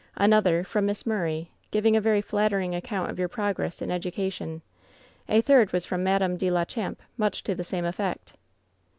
Another 0.15 0.63
from 0.63 0.87
Miss 0.87 1.05
Murray, 1.05 1.51
giving 1.69 1.95
a 1.95 2.01
very 2.01 2.21
flattering 2.21 2.73
ac 2.73 2.87
count 2.87 3.11
of 3.11 3.19
your 3.19 3.27
progress 3.27 3.83
in 3.83 3.91
education. 3.91 4.63
A 5.29 5.41
third 5.41 5.71
was 5.73 5.85
from 5.85 6.03
Madame 6.03 6.37
de 6.37 6.49
la 6.49 6.65
Champe, 6.65 7.03
much 7.17 7.43
to 7.43 7.53
the 7.53 7.63
same 7.63 7.83
efiFect.' 7.83 8.33